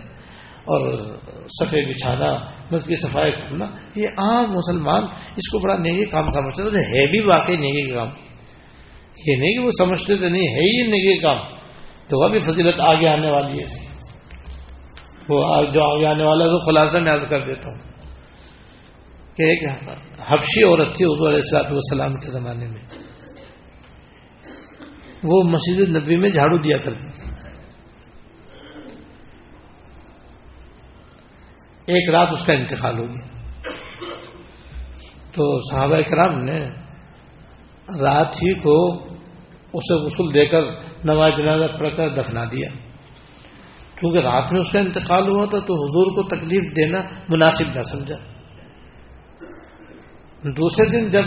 [0.61, 1.13] اور
[1.47, 2.35] سفید بچھانا،
[2.73, 3.65] مسجد کی صفائی کرنا،
[3.97, 5.03] یہ عام مسلمان
[5.37, 8.09] اس کو بڑا نیگی کام سمجھتے تھے ہے بھی واقعی نیگی کام۔
[9.27, 11.39] یہ نہیں کہ وہ سمجھتے تھے، نہیں، ہے ہی نیگی کام۔
[12.09, 13.87] تو وہ بھی فضیلت آگے آنے والی ہے۔
[15.29, 17.91] وہ جو آگے آنے والا ہے، وہ خلاصہ میں عرض کر دیتا ہوں
[19.37, 19.69] کہ ایک
[20.21, 23.10] حفشی عورت تھی اردو علیہ السلاط والسلام کے زمانے میں
[25.25, 27.31] وہ مسجد نبی میں جھاڑو دیا کرتی تھی۔
[31.87, 33.27] ایک رات اس کا انتقال ہو گیا۔
[35.33, 36.69] تو صحابہ کرام نے
[38.01, 38.95] رات ہی کو
[39.73, 40.63] اسے غسل دے کر
[41.05, 42.69] نماز جنازہ پڑھ کر دفنا دیا۔
[43.97, 47.83] کیونکہ رات میں اس کا انتقال ہوا تھا تو حضور کو تکلیف دینا مناسب نہ
[47.83, 48.17] سمجھا۔
[50.51, 51.25] دوسرے دن جب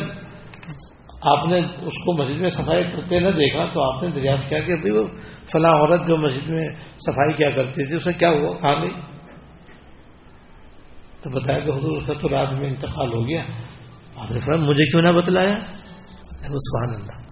[1.32, 4.60] آپ نے اس کو مسجد میں صفائی کرتے نہ دیکھا تو آپ نے دریافت کیا
[4.60, 5.08] کہ وہ
[5.52, 8.92] فلاں عورت جو مسجد میں صفائی کیا کرتی تھی، اسے کیا ہوا؟ کہاں گئی۔
[11.24, 13.40] تو بتایا کہ حضور، اس کا تو رات میں انتقال ہو گیا۔
[14.16, 15.56] آپ نے فرمایا، مجھے کیوں نہ بتلایا؟
[16.40, 17.24] سبحان اللہ۔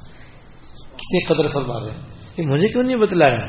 [0.96, 2.02] کتنے قدر فرما رہے ہیں
[2.36, 3.48] کہ مجھے کیوں نہیں بتلایا؟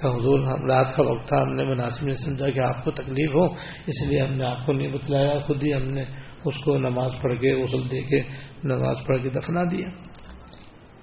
[0.00, 2.90] کہ حضور، ہم رات کا وقت تھا، ہم نے مناسب نے سمجھا کہ آپ کو
[2.90, 3.44] تکلیف ہو،
[3.86, 6.04] اس لیے ہم نے آپ کو نہیں بتلایا، خود ہی ہم نے
[6.44, 8.22] اس کو نماز پڑھ کے، غسل دے کے
[8.64, 9.88] نماز پڑھ کے دفنا دیا۔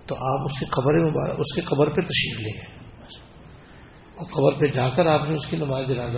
[0.08, 2.90] تو آپ اس کی قبر مبارک، اس کی قبر پہ تشریف لے گئے۔
[4.16, 6.18] اور قبر پہ جا کر آپ نے اس کی نماز جنازہ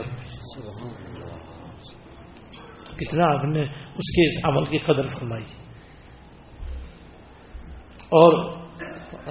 [2.97, 3.61] کتنا آپ نے
[3.95, 5.43] اس کے اس عمل کی قدر فرمائی۔
[7.93, 8.61] اور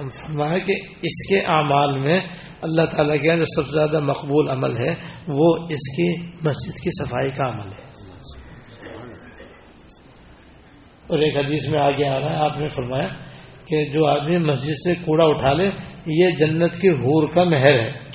[0.09, 0.71] فرمایا کہ
[1.03, 2.21] اس کے اعمال میں
[2.61, 4.91] اللہ تعالیٰ کے جو سب سے زیادہ مقبول عمل ہے،
[5.27, 8.10] وہ اس کی مسجد کی صفائی کا عمل ہے۔
[11.07, 13.07] اور ایک حدیث میں آگے آ رہا ہے، آپ نے فرمایا
[13.65, 15.69] کہ جو آدمی مسجد سے کوڑا اٹھا لے،
[16.05, 18.11] یہ جنت کی حور کا مہر ہے۔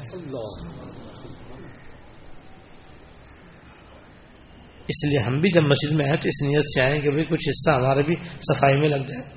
[4.88, 7.24] اس لیے ہم بھی جب مسجد میں آئے تو اس نیت سے آئیں کہ بھائی
[7.24, 9.36] کچھ حصہ ہمارے بھی صفائی میں لگ جائے۔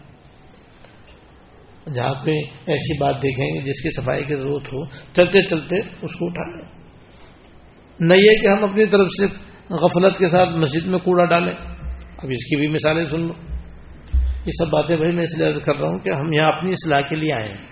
[1.94, 2.32] جہاں پہ
[2.68, 6.58] ایسی بات دیکھیں گے جس کی صفائی کی ضرورت ہو، چلتے چلتے اس کو اٹھا
[6.58, 6.80] لیں۔
[8.00, 9.26] نہ یہ کہ ہم اپنی طرف سے
[9.74, 11.69] غفلت کے ساتھ مسجد میں کوڑا ڈالیں۔
[12.24, 13.34] اب اس کی بھی مثالیں سن لو۔
[14.46, 16.72] یہ سب باتیں بھائی میں اس لیے عرض کر رہا ہوں کہ ہم یہاں اپنی
[16.72, 17.70] اصلاح کے لیے آئے ہیں۔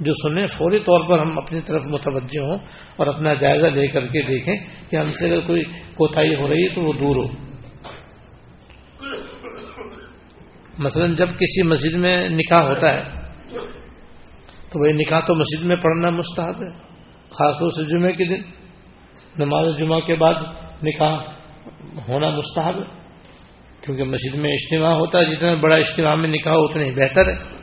[0.00, 2.58] جو سنیں، فوری طور پر ہم اپنی طرف متوجہ ہوں
[2.96, 4.54] اور اپنا جائزہ لے کر کے دیکھیں
[4.90, 5.62] کہ ہم سے اگر کوئی
[5.96, 7.48] کوتاہی ہو رہی ہے تو وہ دور ہو۔
[10.78, 13.02] مثلا جب کسی مسجد میں نکاح ہوتا ہے،
[14.70, 16.70] تو وہی نکاح تو مسجد میں پڑھنا مستحب ہے،
[17.30, 18.40] خاص طور سے جمعے کے دن۔
[19.38, 20.34] نماز جمعہ کے بعد
[20.82, 21.14] نکاح
[22.08, 22.97] ہونا مستحب ہے۔
[23.80, 27.58] کیونکہ مسجد میں اجتماع ہوتا ہے، جتنا بڑا اجتماع میں نکاح اتنا ہی بہتر ہے۔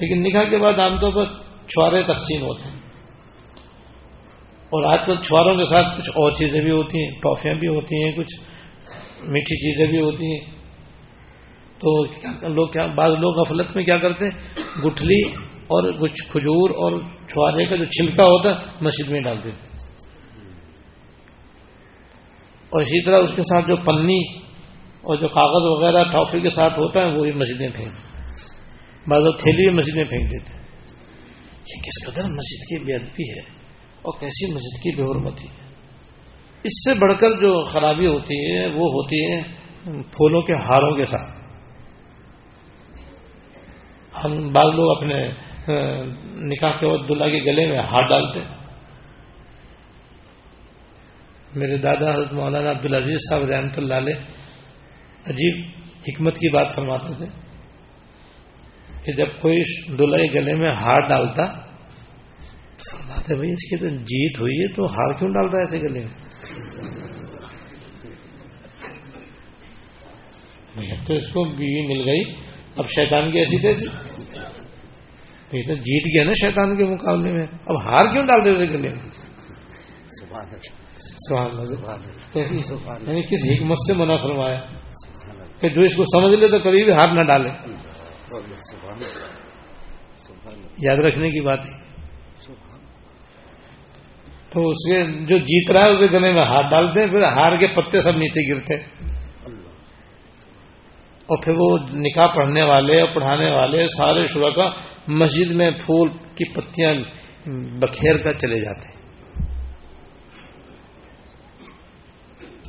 [0.00, 1.24] لیکن نکاح کے بعد عام طور پر
[1.68, 2.80] چھوارے تقسیم ہوتے ہیں۔
[4.60, 7.96] اور آج کل چھواروں کے ساتھ کچھ اور چیزیں بھی ہوتی ہیں، ٹافیاں بھی ہوتی
[7.96, 8.40] ہیں، کچھ
[9.22, 10.60] میٹھی چیزیں بھی ہوتی ہیں۔
[11.78, 12.04] تو
[12.48, 17.64] لوگ کیا بعض لوگ غفلت میں کیا کرتے ہیں؟ گٹھلی اور کچھ کھجور اور چھوارے
[17.64, 19.66] کا جو چھلکا ہوتا ہے، مسجد میں ڈال دیتے
[22.70, 24.49] اور اسی طرح اس کے ساتھ جو پنی
[25.04, 29.96] اور جو کاغذ وغیرہ ٹافی کے ساتھ ہوتا ہے وہی مسجدیں پھینک بعض تھیلی مسجد
[29.96, 30.58] میں پھینک دیتے
[31.68, 33.42] یہ کس قدر مسجد کی بے ادبی ہے
[34.02, 35.68] اور کیسی مسجد کی بے حرمتی ہے۔
[36.64, 39.42] اس سے بڑھ کر جو خرابی ہوتی ہے، وہ ہوتی ہے
[40.12, 41.38] پھولوں کے ہاروں کے ساتھ۔
[44.14, 45.18] ہم بعض لوگ اپنے
[46.46, 48.40] نکاح کے وقت دلہا کے گلے میں ہار ڈالتے
[51.54, 54.14] میرے دادا حضرت مولانا عبدالعزیز صاحب رحمۃ اللہ علیہ
[55.26, 55.66] عجیب
[56.08, 57.26] حکمت کی بات فرماتے تھے
[59.04, 59.62] کہ جب کوئی
[59.96, 61.46] دلہے گلے میں ہار ڈالتا
[62.76, 65.62] تو فرماتے بھائی اس کی تو جیت ہوئی ہے تو ہار کیوں ڈال رہا ہے
[65.62, 66.10] ایسے گلے میں؟
[71.06, 72.34] تو اس کو بیوی مل گئی۔
[72.76, 73.86] اب شیطان کی ایسی تیسی
[75.52, 78.88] یہ تو جیت گیا نا شیطان کے مقابلے میں۔ اب ہار کیوں ڈال دے گلے
[78.88, 79.08] میں؟
[83.06, 84.79] یعنی کس حکمت سے منع فرمایا؟
[85.60, 87.48] کہ جو اس کو سمجھ لے تو کبھی بھی ہار نہ ڈالے۔
[90.78, 91.90] یاد رکھنے کی بات ہے۔
[94.50, 97.22] تو اس کے جو جیت رہا ہے، اس کے گلے میں ہاتھ ڈالتے ہیں پھر
[97.22, 98.74] ہار کے پتے سب نیچے گرتے۔
[101.26, 104.70] اور پھر وہ نکاح پڑھنے والے اور پڑھانے والے سارے شرکا
[105.08, 106.94] مسجد میں پھول کی پتیاں
[107.82, 108.89] بکھیر کر چلے جاتے۔ ہیں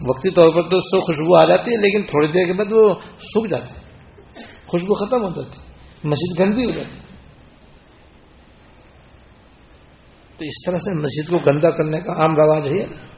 [0.10, 2.72] وقتی طور پر تو اس کو خوشبو آ جاتی ہے، لیکن تھوڑی دیر کے بعد
[2.72, 3.90] وہ سوکھ جاتے ہیں
[4.68, 5.60] خوشبو ختم ہو جاتی
[6.04, 6.96] مسجد گندی ہو جاتی
[10.38, 13.12] تو اس طرح سے مسجد کو گندا کرنے کا عام رواج ہے۔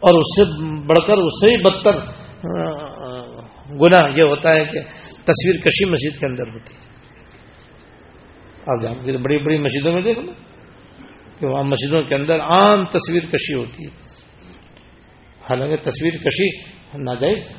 [0.00, 0.44] اور اس سے
[0.86, 1.98] بڑھ کر، اس سے ہی بدتر
[3.80, 4.80] گنا یہ ہوتا ہے کہ
[5.24, 6.80] تصویر کشی مسجد کے اندر ہوتی ہے۔
[8.66, 10.32] آپ جان کے بڑی بڑی مسجدوں میں دیکھ لو
[11.38, 14.19] کہ وہاں مسجدوں کے اندر عام تصویر کشی ہوتی ہے۔
[15.50, 16.58] حالانکہ تصویر کشی
[16.94, 17.52] ناجائز،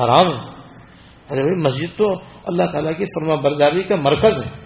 [0.00, 0.54] حرام ہے۔
[1.30, 4.64] ارے بھائی، مسجد تو اللہ تعالیٰ کی فرما برداری کا مرکز ہے۔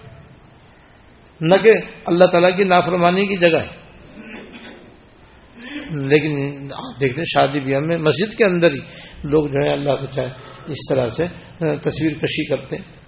[1.41, 1.71] نہ کہ
[2.05, 3.89] اللہ تعالیٰ کی نافرمانی کی جگہ ہے۔
[6.07, 8.79] لیکن آپ دیکھتے شادی بیاہ میں مسجد کے اندر ہی
[9.23, 10.35] لوگ جو ہے اللہ کو چاہے
[10.71, 11.25] اس طرح سے
[11.57, 12.99] تصویر کشی کرتے ہیں۔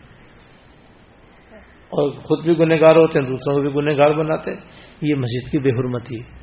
[1.76, 4.62] اور خود بھی گنہ گار ہوتے ہیں، دوسروں کو بھی گنہ گار بناتے ہیں۔
[5.02, 6.41] یہ مسجد کی بے حرمتی ہے۔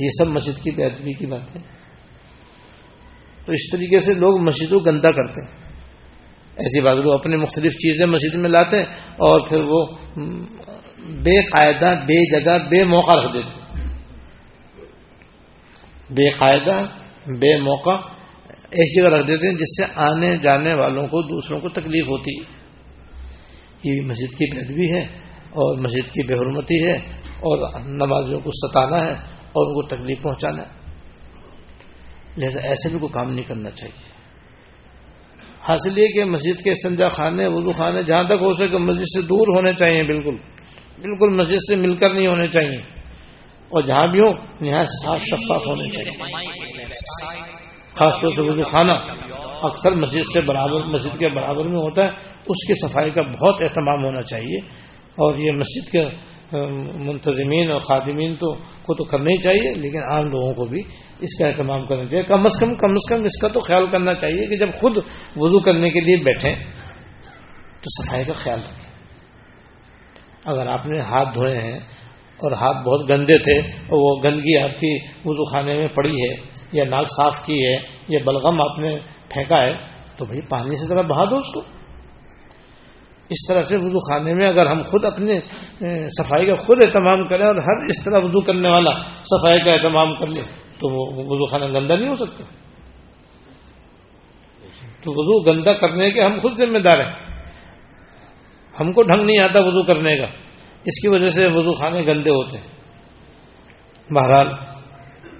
[0.00, 1.60] یہ سب مسجد کی بے ادبی کی بات ہے
[3.46, 5.60] تو اس طریقے سے لوگ مسجد کو گندا کرتے ہیں۔
[6.56, 9.84] ایسی بات وہ اپنے مختلف چیزیں مسجد میں لاتے ہیں اور پھر وہ
[11.06, 13.60] بے قاعدہ، بے جگہ، بے موقع رکھ دیتے
[16.10, 16.86] بے قاعدہ،
[17.26, 17.96] بے موقع
[18.70, 22.40] ایسی جگہ رکھ دیتے ہیں جس سے آنے جانے والوں کو، دوسروں کو تکلیف ہوتی
[22.40, 22.60] ہے۔
[23.84, 25.00] یہ مسجد کی بہتری ہے
[25.50, 30.22] اور مسجد کی بے حرمتی ہے اور نمازیوں کو ستانا ہے۔ اور ان کو تکلیف
[30.22, 30.80] پہنچانا ہے۔
[32.36, 34.10] لہذا ایسے بھی کوئی کام نہیں کرنا چاہیے۔
[35.68, 39.22] حاصل یہ کہ مسجد کے سنجا خانے وضو خانے جہاں تک ہو سکے مسجد سے
[39.22, 40.36] دور ہونے چاہیے، بالکل۔
[40.98, 42.78] بالکل مسجد سے مل کر نہیں ہونے چاہیے۔
[43.68, 44.28] اور جہاں بھی ہو
[44.66, 46.22] یہاں صاف شفاف ہونے چاہیے۔
[47.88, 48.92] خاص طور سے وضو خانہ
[49.62, 52.08] اکثر مسجد سے برابر، مسجد کے برابر میں ہوتا ہے۔
[52.46, 54.58] اس کی صفائی کا بہت اہتمام ہونا چاہیے۔
[55.10, 60.24] اور یہ مسجد کے منتظمین اور خادمین تو کو تو کرنا ہی چاہیے، لیکن عام
[60.24, 60.80] لوگوں کو بھی
[61.20, 63.86] اس کا اہتمام کرنا چاہیے۔ کم از کم کم از کم اس کا تو خیال
[63.86, 64.98] کرنا چاہیے کہ جب خود
[65.36, 66.54] وضو کرنے کے لیے بیٹھیں
[67.80, 68.90] تو صفائی کا خیال رکھیں۔
[70.44, 71.78] اگر آپ نے ہاتھ دھوئے ہیں
[72.40, 76.34] اور ہاتھ بہت گندے تھے اور وہ گندگی آپ کی وضو خانے میں پڑی ہے
[76.72, 77.76] یا ناک صاف کی ہے
[78.08, 78.96] یا بلغم آپ نے
[79.28, 79.72] پھینکا ہے،
[80.18, 81.79] تو بھائی پانی سے ذرا بہا دو اس کو۔
[83.30, 85.40] اس طرح سے وضو خانے میں اگر ہم خود اپنے
[86.08, 90.14] صفائی کا خود اہتمام کریں اور ہر اس طرح وضو کرنے والا صفائی کا اہتمام
[90.14, 90.42] کر لے،
[90.78, 92.44] تو وہ وضو خانہ گندا نہیں ہو سکتا۔
[95.02, 97.12] تو وضو گندا کرنے کے ہم خود ذمہ دار ہیں۔
[98.80, 100.26] ہم کو ڈھنگ نہیں آتا وضو کرنے کا۔
[100.84, 102.80] اس کی وجہ سے وضو خانے گندے ہوتے ہیں۔
[104.14, 104.46] بہرحال،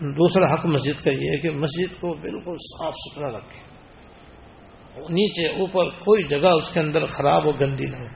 [0.01, 3.70] دوسرا حق مسجد کا یہ ہے کہ مسجد کو بالکل صاف ستھرا رکھے
[4.97, 8.07] نیچے اوپر کوئی جگہ اس کے اندر خراب ہو گندی نہ ہو۔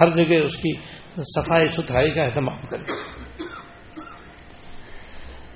[0.00, 0.72] ہر جگہ اس کی
[1.16, 2.84] صفائی ستھرائی کا اہتمام کرے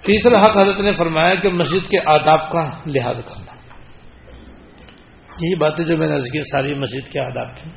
[0.03, 3.53] تیسرا حق حضرت نے فرمایا کہ مسجد کے آداب کا لحاظ کرنا۔
[5.41, 7.71] یہی باتیں جو میں نے کی، ساری مسجد کے آداب کی۔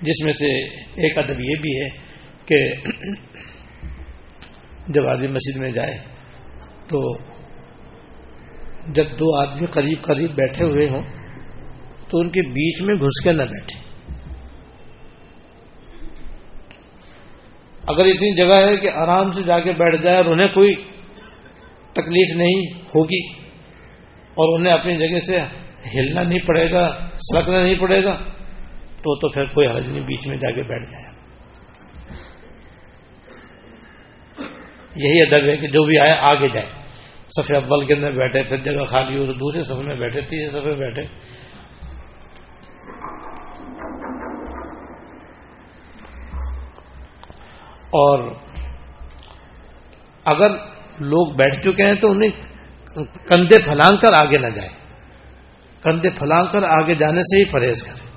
[0.00, 1.88] جس میں سے ایک ادب یہ بھی ہے
[2.46, 2.74] کہ
[4.88, 5.98] جب آدمی مسجد میں جائے
[6.88, 7.16] تو
[8.92, 11.17] جب دو آدمی قریب قریب بیٹھے ہوئے ہوں
[12.10, 13.88] تو ان کے بیچ میں گھس کے نہ بیٹھے۔
[17.88, 20.74] اگر اتنی جگہ ہے کہ آرام سے جا کے بیٹھ جائے اور انہیں کوئی
[21.92, 23.44] تکلیف نہیں ہوگی
[24.10, 25.38] اور انہیں اپنی جگہ سے
[25.98, 28.12] ہلنا نہیں پڑے گا سڑکنا نہیں پڑے گا،
[28.96, 31.18] تو تو پھر کوئی حرج نہیں بیچ میں جا کے بیٹھ جائے۔
[34.96, 36.66] یہی ادب ہے کہ جو بھی آئے، آگے جائے۔
[37.42, 40.60] سفید اول کے اندر بیٹھے، پھر جگہ خالی ہو تو دوسرے سفر میں بیٹھے، تیسرے
[40.60, 41.02] سفر میں بیٹھے۔
[47.88, 48.34] اور
[50.24, 50.50] اگر
[51.00, 52.30] لوگ بیٹھ چکے ہیں تو انہیں
[53.26, 54.68] کندھے پھلانگ کر آگے نہ جائے
[55.82, 58.08] کندھے پھلانگ کر آگے جانے سے ہی پرہیز کرے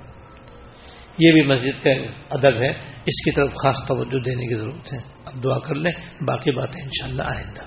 [1.18, 1.90] یہ بھی مسجد کا
[2.32, 6.10] ادب ہے۔ اس کی طرف خاص توجہ دینے کی ضرورت ہے۔ اب دعا کر لیں۔
[6.28, 7.62] باقی باتیں انشاءاللہ آئندہ۔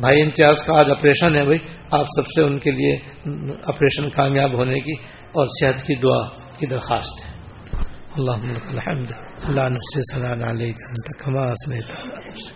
[0.00, 1.58] بھائی امتیاز کا آج آپریشن ہے بھائی۔
[1.92, 2.92] آپ سب سے ان کے لیے
[3.52, 7.27] آپریشن کامیاب ہونے کی اور صحت کی دعا کی درخواست ہے۔
[8.18, 9.10] اللهم لك الحمد.
[9.56, 10.76] لا نحصي ثناء عليك.
[10.92, 12.54] انت كما اثنيت على نفسك.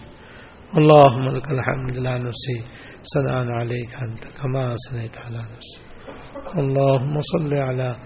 [0.78, 1.92] اللهم لك الحمد.
[2.06, 2.58] لا نحصي
[3.14, 3.90] ثناء عليك.
[4.06, 5.82] انت كما اثنيت على نفسك.
[6.58, 7.96] اللهم صل على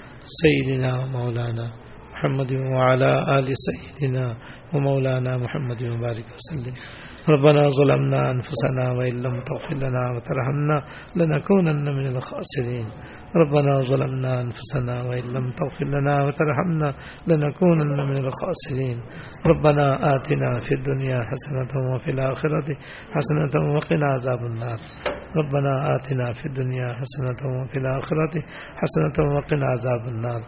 [0.42, 1.66] سيدنا مولانا
[2.12, 4.26] محمد وعلى ال سيدنا
[4.74, 6.74] ومولانا محمد وبارك وسلم.
[7.28, 10.78] ربنا ظلمنا انفسنا وان لم تغفر لنا وترحمنا
[11.16, 12.88] لنكونن من الخاسرين.
[13.36, 16.88] ربنا ظلمنا أنفسنا وإن لم تغفر لنا وترحمنا
[17.28, 18.98] لنكونن من الخاسرين.
[19.46, 22.68] ربنا آتنا في الدنيا حسنة وفي الآخرة
[23.14, 24.78] حسنة وقنا عذاب النار.
[25.36, 28.34] ربنا آتنا في الدنيا حسنة وفي الآخرة
[28.80, 30.40] حسنة وقنا عذاب النار.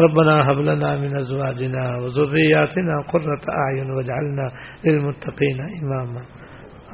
[0.00, 4.46] ربنا هب لنا من ازواجنا وذرياتنا قرة اعين واجعلنا
[4.84, 6.22] للمتقين اماما.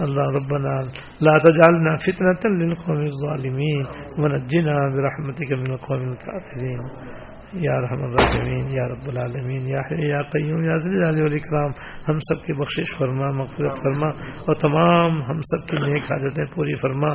[0.07, 0.73] الله ربنا
[1.21, 3.87] لا تجعلنا فتنة للقوم الظالمين
[4.19, 6.81] ونجنا برحمتك من القوم الكافرين.
[7.53, 9.77] یا رحم الرحمین، یا رب العالمین، یا
[10.09, 11.71] یا قیوم، یا ذل والاکرام،
[12.09, 14.09] ہم سب کی بخشش فرما، مغفرت فرما
[14.47, 17.15] اور تمام ہم سب کی نیک حاجتیں پوری فرما۔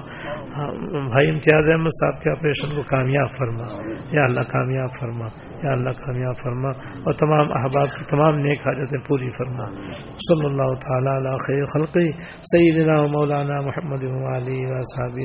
[1.10, 3.64] بھائی امتیاز احمد صاحب کے آپریشن کو کامیاب فرما۔
[4.12, 5.26] یا اللہ کامیاب فرما،
[5.64, 10.76] یا اللہ کامیاب فرما اور تمام احباب کی تمام نیک حاجتیں پوری فرما۔ صلی اللہ
[10.76, 14.04] تعالیٰ علیہ خیر خلقی، سیدنا و مولانا محمد
[14.36, 15.20] علی و صحاب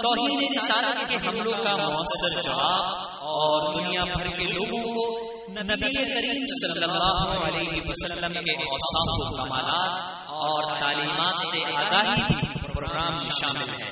[0.00, 2.84] توحید رسالت کے حملوں کا مؤثر جواب
[3.20, 5.22] اور دنیا بھر کے لوگوں کو
[5.52, 13.16] نبی کریم صلی اللہ علیہ وسلم کے اوصاف و کمالات اور تعلیمات سے آگاہی پروگرام
[13.16, 13.90] شامل ہے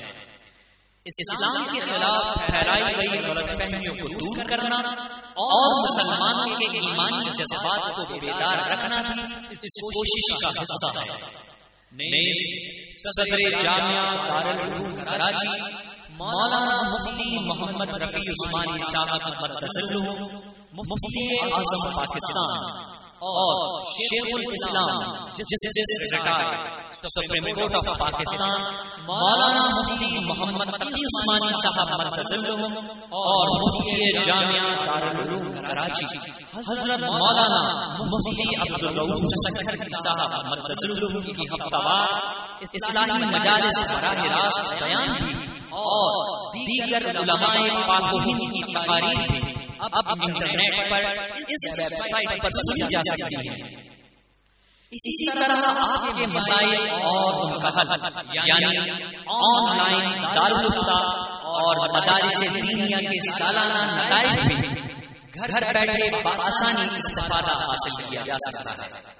[1.05, 4.75] اسلام کے خلاف پھیلائی گئی غلط فہمیوں کو دور کرنا
[5.43, 11.50] اور مسلمانوں کے ایمانی جذبات کو بیدار رکھنا بھی اس کوشش کا حصہ ہے۔
[11.91, 15.47] صدر جامعہ دارالعلوم کراچی،
[16.19, 19.51] مولانا مفتی محمد رفیع عثمانی شاہ احمد
[20.73, 22.69] مفتی اعظم پاکستان
[23.23, 28.63] اور شیخ الاسلام جس سے retire Supreme Court of Pakistan,
[29.07, 32.01] مولانا مفتی محمد تقی عثمانی صاحب
[33.19, 36.05] اور مفتی جامعہ دارالعلوم کراچی۔
[36.55, 37.61] حضرت مولانا
[38.01, 40.81] مفتی عبدالرؤوف سکھر صاحب مرکز
[41.37, 42.09] کی ہفتہ وار
[42.61, 45.33] اصلاحی مجالس براہ راست بیان بھی
[45.83, 46.11] اور
[46.55, 47.55] دیگر علماء
[47.87, 49.39] پاک و ہند کی تقاریر بھی۔
[49.79, 51.03] اب انٹرنیٹ پر
[51.37, 53.89] اس ویب سائٹ پر سنی جا سکتی ہے۔
[54.91, 57.91] اسی طرح آپ کے مسائل اور ان کا حل
[58.33, 58.79] یعنی
[59.35, 60.97] آن لائن دارالفتہ
[61.51, 64.57] اور مدارس دینیا کے سالانہ نتائج بھی
[65.35, 69.10] گھر بیٹھے بآسانی استفادہ حاصل کیا جا سکتا ہے۔